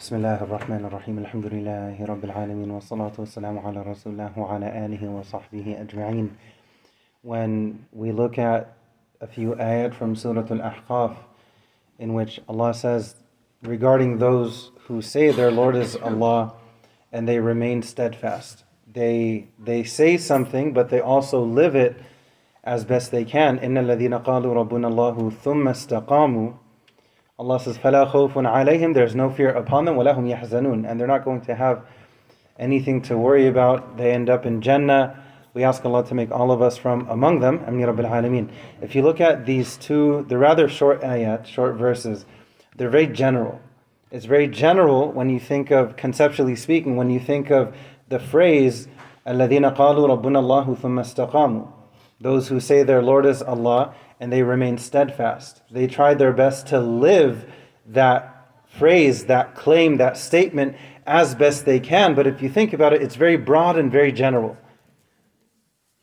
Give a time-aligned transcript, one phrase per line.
[0.00, 5.09] بسم الله الرحمن الرحيم الحمد لله رب العالمين والصلاة والسلام على رسول الله وعلى آله
[5.09, 6.29] وصحبه أجمعين
[7.23, 8.77] When we look at
[9.19, 11.15] a few ayat from Surah Al-Ahqaf
[11.99, 13.15] in which Allah says
[13.61, 16.53] regarding those who say their Lord is Allah
[17.11, 18.63] and they remain steadfast.
[18.91, 22.01] They, they say something but they also live it
[22.63, 23.59] as best they can.
[23.59, 26.53] إِنَّ الَّذِينَ قَالُوا رَبُّنَا اللَّهُ ثُمَّ اسْتَقَامُوا
[27.40, 31.24] Allah says, فَلَا خَوْفٌ عَلَيْهِمْ There's no fear upon them, وَلَهُمْ يَحْزَنُونَ And they're not
[31.24, 31.84] going to have
[32.58, 33.98] anything to worry about.
[33.98, 35.22] They end up in Jannah.
[35.52, 37.62] We ask Allah to make all of us from among them.
[37.66, 38.50] Ameen Rabbil Alameen.
[38.80, 42.24] If you look at these two, they're rather short ayat, short verses.
[42.76, 43.60] They're very general.
[44.10, 47.74] It's very general when you think of, conceptually speaking, when you think of
[48.08, 48.88] the phrase,
[49.26, 51.70] الَّذِينَ قَالُوا رَبُّنَا اللَّهُ ثُمَّ اسْتَقَامُوا
[52.20, 55.63] Those who say their Lord is Allah and they remain steadfast.
[55.71, 57.51] They tried their best to live
[57.87, 62.13] that phrase, that claim, that statement as best they can.
[62.13, 64.57] But if you think about it, it's very broad and very general.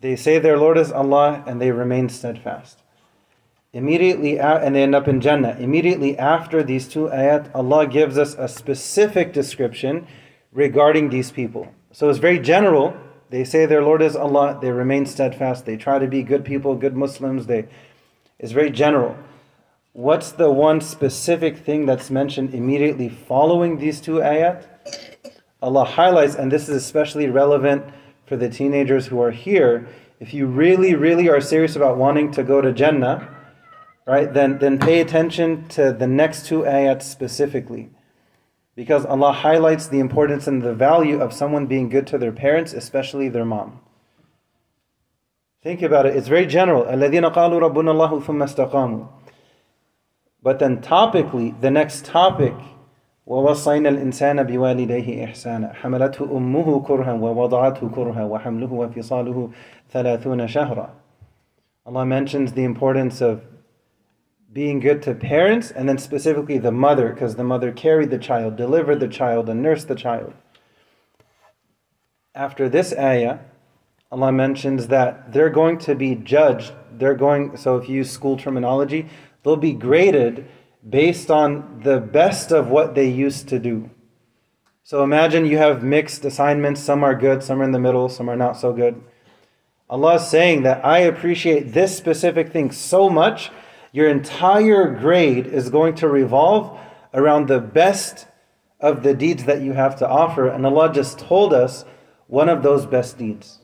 [0.00, 2.82] They say their Lord is Allah and they remain steadfast.
[3.72, 5.56] Immediately, and they end up in Jannah.
[5.58, 10.06] Immediately after these two ayat, Allah gives us a specific description
[10.52, 11.66] regarding these people.
[11.90, 12.96] So it's very general.
[13.30, 16.76] They say their Lord is Allah, they remain steadfast, they try to be good people,
[16.76, 17.66] good Muslims, they
[18.38, 19.16] is very general.
[19.92, 24.66] What's the one specific thing that's mentioned immediately following these two ayat?
[25.62, 27.84] Allah highlights, and this is especially relevant
[28.26, 29.86] for the teenagers who are here.
[30.18, 33.28] If you really, really are serious about wanting to go to Jannah,
[34.06, 37.90] right, then, then pay attention to the next two ayats specifically.
[38.74, 42.72] Because Allah highlights the importance and the value of someone being good to their parents,
[42.72, 43.80] especially their mom.
[45.63, 46.85] Think about it, it's very general.
[46.85, 49.07] الَّذِينَ قَالُوا رَبُّنَا اللَّهُ ثُمَّ اسْتَقَامُوا
[50.41, 52.53] But then topically, the next topic,
[53.27, 59.51] وَوَصَّيْنَا الْإِنسَانَ بِوَالِدَيْهِ إِحْسَانًا حَمَلَتْهُ أُمُّهُ كُرْهًا وَوَضَعَتْهُ كُرْهًا وَحَمْلُهُ وَفِصَالُهُ
[59.93, 60.89] ثَلَاثُونَ شَهْرًا
[61.85, 63.41] Allah mentions the importance of
[64.53, 68.55] being good to parents and then specifically the mother, because the mother carried the child,
[68.55, 70.33] delivered the child, and nursed the child.
[72.33, 73.39] After this ayah,
[74.14, 76.72] Allah mentions that they're going to be judged.
[76.92, 79.08] They're going, so if you use school terminology,
[79.42, 80.46] they'll be graded
[80.88, 83.90] based on the best of what they used to do.
[84.84, 86.80] So imagine you have mixed assignments.
[86.80, 89.02] Some are good, some are in the middle, some are not so good.
[89.90, 93.50] Allah is saying that I appreciate this specific thing so much,
[93.90, 96.78] your entire grade is going to revolve
[97.12, 98.28] around the best
[98.78, 100.46] of the deeds that you have to offer.
[100.46, 101.84] And Allah just told us
[102.28, 103.58] one of those best deeds.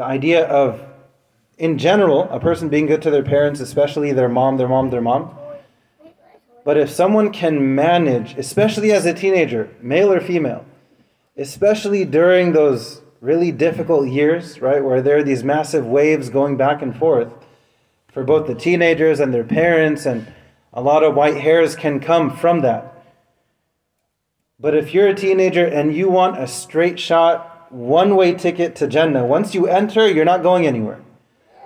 [0.00, 0.80] The idea of,
[1.58, 5.02] in general, a person being good to their parents, especially their mom, their mom, their
[5.02, 5.36] mom.
[6.64, 10.64] But if someone can manage, especially as a teenager, male or female,
[11.36, 16.80] especially during those really difficult years, right, where there are these massive waves going back
[16.80, 17.34] and forth
[18.10, 20.32] for both the teenagers and their parents, and
[20.72, 23.04] a lot of white hairs can come from that.
[24.58, 28.86] But if you're a teenager and you want a straight shot one way ticket to
[28.86, 29.24] Jannah.
[29.24, 31.00] Once you enter, you're not going anywhere.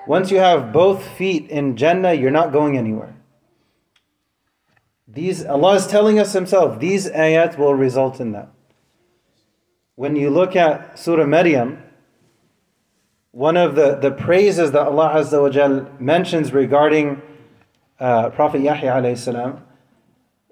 [0.06, 3.16] Once you have both feet in Jannah, you're not going anywhere.
[5.08, 8.50] These Allah is telling us Himself, these ayat will result in that.
[9.94, 11.82] When you look at Surah Maryam,
[13.30, 17.22] one of the, the praises that Allah Azza wa Jal mentions regarding
[17.98, 19.62] uh, Prophet Yahya alayhi salam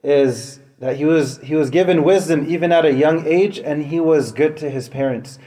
[0.02, 4.00] is that he was he was given wisdom even at a young age and he
[4.00, 5.38] was good to his parents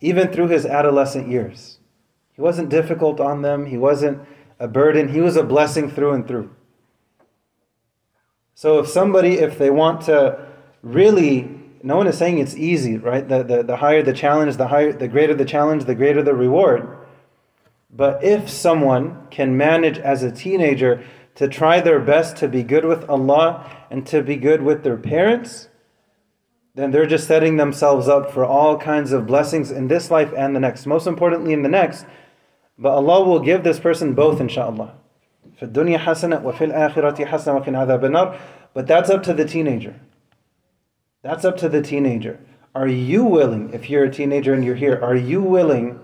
[0.00, 1.78] even through his adolescent years.
[2.32, 3.66] He wasn't difficult on them.
[3.66, 4.20] He wasn't
[4.60, 5.08] a burden.
[5.08, 6.54] He was a blessing through and through.
[8.54, 10.46] So if somebody if they want to
[10.84, 11.50] really
[11.82, 13.28] no one is saying it's easy right?
[13.28, 16.34] The, the, the higher the challenge the higher the greater the challenge the greater the
[16.34, 16.98] reward.
[17.90, 21.04] But if someone can manage as a teenager
[21.35, 24.97] to try their best to be good with Allah and to be good with their
[24.97, 25.69] parents,
[26.75, 30.55] then they're just setting themselves up for all kinds of blessings in this life and
[30.55, 30.85] the next.
[30.85, 32.05] Most importantly, in the next.
[32.77, 34.93] But Allah will give this person both, inshaAllah.
[35.59, 38.39] في الدنيا حسنة وفي الآخرة حسنة وقنا عذاب النار.
[38.73, 39.99] But that's up to the teenager.
[41.21, 42.39] That's up to the teenager.
[42.73, 45.99] Are you willing, if you're a teenager and you're here, are you willing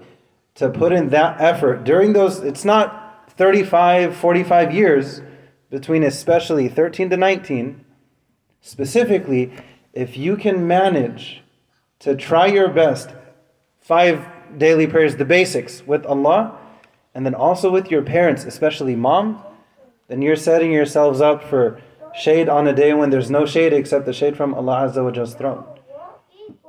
[0.56, 2.99] to put in that effort during those, it's not
[3.41, 5.23] 35, 45 years,
[5.71, 7.83] between especially 13 to 19,
[8.61, 9.51] specifically,
[9.95, 11.43] if you can manage
[12.01, 13.09] to try your best,
[13.79, 14.27] five
[14.59, 16.55] daily prayers, the basics with Allah,
[17.15, 19.43] and then also with your parents, especially mom,
[20.09, 21.81] then you're setting yourselves up for
[22.15, 25.13] shade on a day when there's no shade except the shade from Allah Azza wa
[25.13, 25.65] Jall's throne.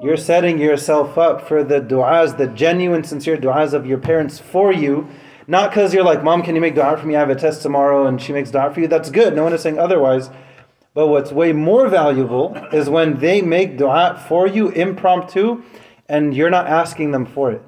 [0.01, 4.71] You're setting yourself up for the du'as, the genuine, sincere du'as of your parents for
[4.71, 5.09] you.
[5.51, 7.17] Not because you're like, Mom, can you make dua for me?
[7.17, 8.87] I have a test tomorrow, and she makes dua for you.
[8.87, 9.35] That's good.
[9.35, 10.29] No one is saying otherwise.
[10.93, 15.61] But what's way more valuable is when they make dua for you impromptu
[16.07, 17.61] and you're not asking them for it.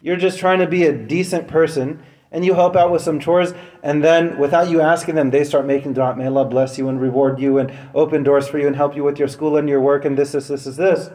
[0.00, 2.02] You're just trying to be a decent person
[2.32, 3.54] and you help out with some chores,
[3.84, 6.16] and then without you asking them, they start making dua.
[6.16, 9.04] May Allah bless you and reward you and open doors for you and help you
[9.04, 11.10] with your school and your work and this, this, this, this, this.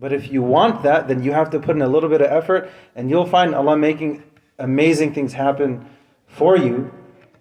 [0.00, 2.30] But if you want that, then you have to put in a little bit of
[2.30, 4.22] effort, and you'll find Allah making
[4.58, 5.88] amazing things happen
[6.26, 6.92] for you.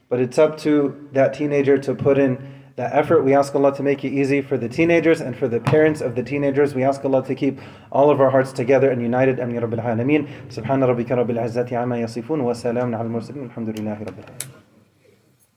[0.09, 3.23] But it's up to that teenager to put in that effort.
[3.23, 6.15] We ask Allah to make it easy for the teenagers and for the parents of
[6.15, 6.73] the teenagers.
[6.73, 7.59] We ask Allah to keep
[7.91, 9.39] all of our hearts together and united.
[9.39, 10.27] Amin Rabbil Alameen.
[10.49, 13.51] Subhana rabbika rabbil izzati amma yasifun wa salamun al mursalin.
[13.51, 14.56] Alhamdulillahi rabbil alamin.